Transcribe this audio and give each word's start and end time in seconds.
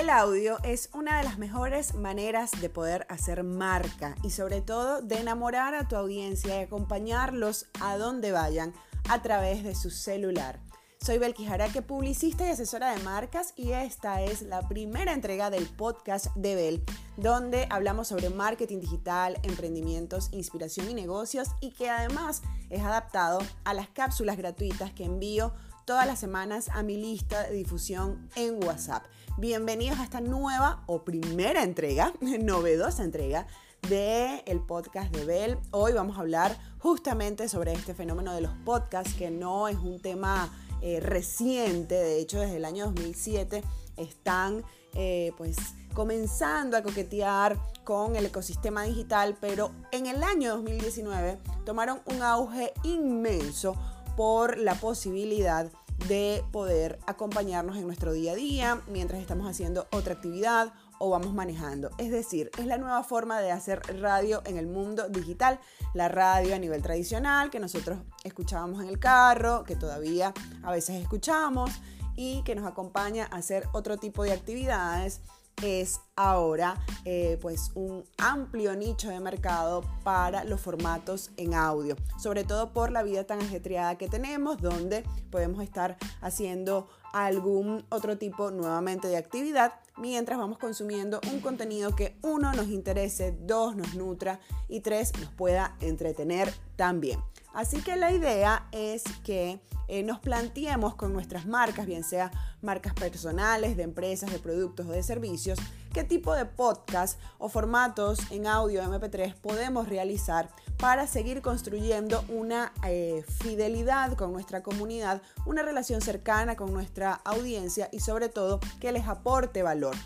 El 0.00 0.08
audio 0.08 0.56
es 0.64 0.88
una 0.94 1.18
de 1.18 1.24
las 1.24 1.36
mejores 1.36 1.94
maneras 1.94 2.52
de 2.62 2.70
poder 2.70 3.04
hacer 3.10 3.44
marca 3.44 4.14
y 4.22 4.30
sobre 4.30 4.62
todo 4.62 5.02
de 5.02 5.18
enamorar 5.18 5.74
a 5.74 5.88
tu 5.88 5.94
audiencia 5.94 6.58
y 6.58 6.64
acompañarlos 6.64 7.66
a 7.82 7.98
donde 7.98 8.32
vayan 8.32 8.72
a 9.10 9.20
través 9.20 9.62
de 9.62 9.74
su 9.74 9.90
celular. 9.90 10.58
Soy 11.04 11.18
Belki 11.18 11.44
Jaraque, 11.44 11.82
publicista 11.82 12.46
y 12.46 12.50
asesora 12.50 12.94
de 12.94 13.02
marcas 13.02 13.52
y 13.56 13.72
esta 13.72 14.22
es 14.22 14.40
la 14.40 14.66
primera 14.66 15.12
entrega 15.12 15.50
del 15.50 15.66
podcast 15.66 16.34
de 16.34 16.54
Bel, 16.54 16.84
donde 17.18 17.66
hablamos 17.68 18.08
sobre 18.08 18.30
marketing 18.30 18.80
digital, 18.80 19.38
emprendimientos, 19.42 20.30
inspiración 20.32 20.88
y 20.88 20.94
negocios 20.94 21.48
y 21.60 21.72
que 21.72 21.90
además 21.90 22.40
es 22.70 22.80
adaptado 22.82 23.40
a 23.64 23.74
las 23.74 23.90
cápsulas 23.90 24.38
gratuitas 24.38 24.92
que 24.92 25.04
envío 25.04 25.52
todas 25.90 26.06
las 26.06 26.20
semanas 26.20 26.68
a 26.68 26.84
mi 26.84 26.96
lista 26.96 27.42
de 27.48 27.52
difusión 27.52 28.30
en 28.36 28.62
WhatsApp. 28.62 29.02
Bienvenidos 29.38 29.98
a 29.98 30.04
esta 30.04 30.20
nueva 30.20 30.84
o 30.86 31.02
primera 31.02 31.64
entrega, 31.64 32.12
novedosa 32.20 33.02
entrega 33.02 33.48
del 33.88 34.40
el 34.46 34.60
podcast 34.60 35.12
de 35.12 35.24
Bell. 35.24 35.58
Hoy 35.72 35.92
vamos 35.92 36.16
a 36.16 36.20
hablar 36.20 36.56
justamente 36.78 37.48
sobre 37.48 37.72
este 37.72 37.92
fenómeno 37.92 38.32
de 38.32 38.40
los 38.40 38.52
podcasts, 38.64 39.14
que 39.14 39.32
no 39.32 39.66
es 39.66 39.78
un 39.78 40.00
tema 40.00 40.56
eh, 40.80 41.00
reciente, 41.00 41.96
de 41.96 42.20
hecho 42.20 42.38
desde 42.38 42.58
el 42.58 42.66
año 42.66 42.84
2007 42.84 43.64
están 43.96 44.62
eh, 44.94 45.32
pues 45.36 45.56
comenzando 45.92 46.76
a 46.76 46.84
coquetear 46.84 47.58
con 47.82 48.14
el 48.14 48.26
ecosistema 48.26 48.84
digital, 48.84 49.36
pero 49.40 49.72
en 49.90 50.06
el 50.06 50.22
año 50.22 50.50
2019 50.50 51.38
tomaron 51.64 52.00
un 52.06 52.22
auge 52.22 52.72
inmenso 52.84 53.74
por 54.16 54.58
la 54.58 54.74
posibilidad 54.74 55.70
de 56.08 56.42
poder 56.50 56.98
acompañarnos 57.06 57.76
en 57.76 57.86
nuestro 57.86 58.12
día 58.12 58.32
a 58.32 58.34
día 58.34 58.80
mientras 58.88 59.20
estamos 59.20 59.48
haciendo 59.48 59.86
otra 59.92 60.14
actividad 60.14 60.72
o 60.98 61.10
vamos 61.10 61.32
manejando. 61.32 61.90
Es 61.98 62.10
decir, 62.10 62.50
es 62.58 62.66
la 62.66 62.78
nueva 62.78 63.02
forma 63.02 63.40
de 63.40 63.50
hacer 63.50 63.80
radio 64.00 64.42
en 64.44 64.56
el 64.56 64.66
mundo 64.66 65.08
digital. 65.08 65.60
La 65.94 66.08
radio 66.08 66.54
a 66.54 66.58
nivel 66.58 66.82
tradicional 66.82 67.50
que 67.50 67.60
nosotros 67.60 67.98
escuchábamos 68.24 68.82
en 68.82 68.88
el 68.88 68.98
carro, 68.98 69.64
que 69.64 69.76
todavía 69.76 70.32
a 70.62 70.72
veces 70.72 71.00
escuchamos 71.00 71.70
y 72.16 72.42
que 72.42 72.54
nos 72.54 72.66
acompaña 72.66 73.28
a 73.30 73.36
hacer 73.36 73.66
otro 73.72 73.96
tipo 73.96 74.24
de 74.24 74.32
actividades 74.32 75.20
es 75.62 76.00
ahora 76.16 76.82
eh, 77.04 77.38
pues 77.40 77.72
un 77.74 78.04
amplio 78.18 78.74
nicho 78.76 79.08
de 79.10 79.20
mercado 79.20 79.82
para 80.04 80.44
los 80.44 80.60
formatos 80.60 81.30
en 81.36 81.54
audio, 81.54 81.96
sobre 82.18 82.44
todo 82.44 82.72
por 82.72 82.90
la 82.90 83.02
vida 83.02 83.24
tan 83.24 83.40
ajetreada 83.40 83.96
que 83.96 84.08
tenemos, 84.08 84.60
donde 84.60 85.04
podemos 85.30 85.62
estar 85.62 85.96
haciendo 86.20 86.88
algún 87.12 87.84
otro 87.88 88.18
tipo 88.18 88.50
nuevamente 88.50 89.08
de 89.08 89.16
actividad 89.16 89.74
mientras 89.96 90.38
vamos 90.38 90.58
consumiendo 90.58 91.20
un 91.32 91.40
contenido 91.40 91.94
que 91.94 92.16
uno 92.22 92.52
nos 92.52 92.68
interese, 92.68 93.36
dos 93.40 93.76
nos 93.76 93.94
nutra 93.94 94.40
y 94.68 94.80
tres 94.80 95.12
nos 95.20 95.30
pueda 95.30 95.76
entretener 95.80 96.52
también. 96.76 97.20
Así 97.52 97.82
que 97.82 97.96
la 97.96 98.12
idea 98.12 98.68
es 98.72 99.02
que 99.24 99.60
eh, 99.88 100.04
nos 100.04 100.20
planteemos 100.20 100.94
con 100.94 101.12
nuestras 101.12 101.46
marcas, 101.46 101.84
bien 101.84 102.04
sea 102.04 102.30
marcas 102.62 102.94
personales, 102.94 103.76
de 103.76 103.82
empresas, 103.82 104.30
de 104.30 104.38
productos 104.38 104.86
o 104.86 104.92
de 104.92 105.02
servicios, 105.02 105.58
qué 105.92 106.04
tipo 106.04 106.32
de 106.32 106.44
podcast 106.44 107.20
o 107.38 107.48
formatos 107.48 108.20
en 108.30 108.46
audio 108.46 108.84
MP3 108.84 109.34
podemos 109.34 109.88
realizar 109.88 110.48
para 110.78 111.08
seguir 111.08 111.42
construyendo 111.42 112.24
una 112.28 112.72
eh, 112.86 113.24
fidelidad 113.40 114.12
con 114.12 114.32
nuestra 114.32 114.62
comunidad, 114.62 115.22
una 115.44 115.62
relación 115.62 116.00
cercana 116.00 116.54
con 116.54 116.72
nuestra 116.72 117.14
audiencia 117.24 117.88
y 117.90 117.98
sobre 117.98 118.28
todo 118.28 118.60
que 118.80 118.92
les 118.92 119.08
aporte 119.08 119.64
valor. 119.64 119.96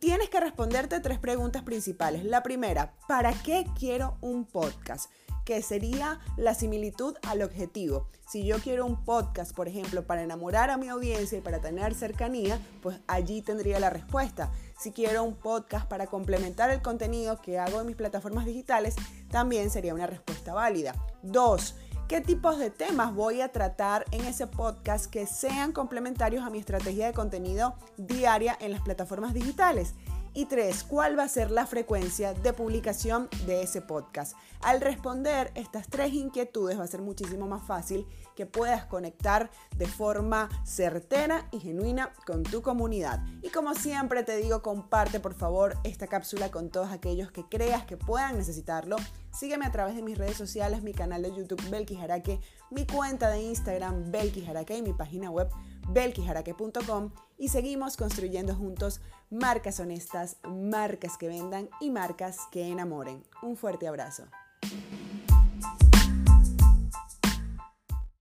Tienes 0.00 0.28
que 0.30 0.40
responderte 0.40 0.98
tres 1.00 1.18
preguntas 1.18 1.62
principales. 1.62 2.24
La 2.24 2.42
primera, 2.42 2.94
¿para 3.06 3.32
qué 3.32 3.66
quiero 3.78 4.16
un 4.20 4.44
podcast? 4.44 5.10
Que 5.48 5.62
sería 5.62 6.20
la 6.36 6.52
similitud 6.52 7.16
al 7.22 7.40
objetivo. 7.40 8.06
Si 8.28 8.44
yo 8.44 8.58
quiero 8.58 8.84
un 8.84 9.02
podcast, 9.02 9.56
por 9.56 9.66
ejemplo, 9.66 10.06
para 10.06 10.22
enamorar 10.22 10.68
a 10.68 10.76
mi 10.76 10.88
audiencia 10.88 11.38
y 11.38 11.40
para 11.40 11.58
tener 11.58 11.94
cercanía, 11.94 12.60
pues 12.82 13.00
allí 13.06 13.40
tendría 13.40 13.80
la 13.80 13.88
respuesta. 13.88 14.52
Si 14.78 14.92
quiero 14.92 15.24
un 15.24 15.36
podcast 15.36 15.88
para 15.88 16.06
complementar 16.06 16.68
el 16.68 16.82
contenido 16.82 17.40
que 17.40 17.58
hago 17.58 17.80
en 17.80 17.86
mis 17.86 17.96
plataformas 17.96 18.44
digitales, 18.44 18.94
también 19.30 19.70
sería 19.70 19.94
una 19.94 20.06
respuesta 20.06 20.52
válida. 20.52 20.94
Dos, 21.22 21.76
¿Qué 22.08 22.22
tipos 22.22 22.58
de 22.58 22.70
temas 22.70 23.14
voy 23.14 23.42
a 23.42 23.52
tratar 23.52 24.06
en 24.12 24.24
ese 24.24 24.46
podcast 24.46 25.10
que 25.10 25.26
sean 25.26 25.72
complementarios 25.72 26.42
a 26.42 26.48
mi 26.48 26.58
estrategia 26.58 27.06
de 27.06 27.12
contenido 27.12 27.74
diaria 27.98 28.56
en 28.60 28.72
las 28.72 28.80
plataformas 28.80 29.34
digitales? 29.34 29.94
Y 30.34 30.44
tres, 30.46 30.84
¿cuál 30.84 31.18
va 31.18 31.24
a 31.24 31.28
ser 31.28 31.50
la 31.50 31.66
frecuencia 31.66 32.34
de 32.34 32.52
publicación 32.52 33.28
de 33.46 33.62
ese 33.62 33.80
podcast? 33.80 34.36
Al 34.60 34.80
responder 34.80 35.50
estas 35.54 35.88
tres 35.88 36.12
inquietudes 36.12 36.78
va 36.78 36.84
a 36.84 36.88
ser 36.88 37.00
muchísimo 37.00 37.46
más 37.46 37.66
fácil 37.66 38.06
que 38.36 38.46
puedas 38.46 38.84
conectar 38.84 39.50
de 39.76 39.86
forma 39.86 40.48
certera 40.64 41.48
y 41.50 41.58
genuina 41.58 42.12
con 42.24 42.44
tu 42.44 42.62
comunidad. 42.62 43.20
Y 43.42 43.48
como 43.48 43.74
siempre 43.74 44.22
te 44.22 44.36
digo, 44.36 44.62
comparte 44.62 45.18
por 45.18 45.34
favor 45.34 45.76
esta 45.82 46.06
cápsula 46.06 46.50
con 46.50 46.70
todos 46.70 46.90
aquellos 46.90 47.32
que 47.32 47.44
creas 47.48 47.84
que 47.84 47.96
puedan 47.96 48.36
necesitarlo. 48.36 48.96
Sígueme 49.32 49.66
a 49.66 49.72
través 49.72 49.96
de 49.96 50.02
mis 50.02 50.16
redes 50.16 50.36
sociales, 50.36 50.82
mi 50.82 50.92
canal 50.92 51.22
de 51.22 51.34
YouTube 51.34 51.62
Belki 51.68 51.96
Jaraque, 51.96 52.40
mi 52.70 52.86
cuenta 52.86 53.30
de 53.30 53.42
Instagram 53.42 54.12
Belki 54.12 54.44
Jaraque 54.44 54.76
y 54.76 54.82
mi 54.82 54.92
página 54.92 55.30
web 55.30 55.48
belkijaraque.com 55.88 57.10
y 57.36 57.48
seguimos 57.48 57.96
construyendo 57.96 58.54
juntos 58.54 59.00
marcas 59.30 59.80
honestas, 59.80 60.36
marcas 60.48 61.16
que 61.16 61.28
vendan 61.28 61.68
y 61.80 61.90
marcas 61.90 62.38
que 62.50 62.68
enamoren. 62.68 63.22
Un 63.42 63.56
fuerte 63.56 63.88
abrazo. 63.88 64.24